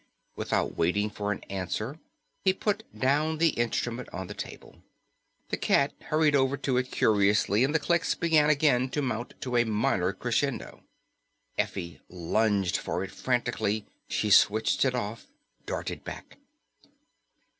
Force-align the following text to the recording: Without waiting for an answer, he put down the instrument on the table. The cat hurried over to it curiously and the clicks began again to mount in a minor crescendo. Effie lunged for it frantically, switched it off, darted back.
Without 0.35 0.75
waiting 0.75 1.11
for 1.11 1.31
an 1.31 1.43
answer, 1.43 1.99
he 2.43 2.53
put 2.53 2.81
down 2.97 3.37
the 3.37 3.49
instrument 3.49 4.09
on 4.11 4.25
the 4.25 4.33
table. 4.33 4.81
The 5.49 5.57
cat 5.57 5.93
hurried 6.05 6.35
over 6.35 6.57
to 6.57 6.77
it 6.77 6.89
curiously 6.89 7.63
and 7.63 7.75
the 7.75 7.77
clicks 7.77 8.15
began 8.15 8.49
again 8.49 8.89
to 8.89 9.03
mount 9.03 9.35
in 9.39 9.55
a 9.55 9.63
minor 9.65 10.11
crescendo. 10.11 10.81
Effie 11.55 11.99
lunged 12.09 12.77
for 12.77 13.03
it 13.03 13.11
frantically, 13.11 13.85
switched 14.09 14.85
it 14.85 14.95
off, 14.95 15.27
darted 15.67 16.03
back. 16.03 16.37